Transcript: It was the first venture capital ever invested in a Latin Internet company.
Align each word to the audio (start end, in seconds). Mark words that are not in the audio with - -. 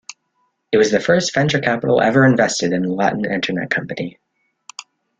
It 0.71 0.77
was 0.77 0.89
the 0.89 0.99
first 0.99 1.31
venture 1.31 1.59
capital 1.59 2.01
ever 2.01 2.25
invested 2.25 2.73
in 2.73 2.85
a 2.85 2.91
Latin 2.91 3.23
Internet 3.23 3.69
company. 3.69 4.17